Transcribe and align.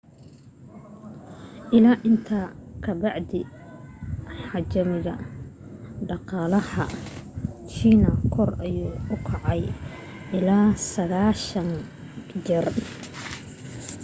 ilaa 1.77 1.97
intaas 2.09 2.53
ka 2.83 2.91
bacdi 3.01 3.41
xajmiga 4.47 5.13
dhaqalaha 6.07 6.85
china 7.73 8.09
kor 8.33 8.49
ayuu 8.65 8.93
kacay 9.27 9.61
ilaa 10.37 10.69
90 10.93 11.79
jeer 12.45 12.65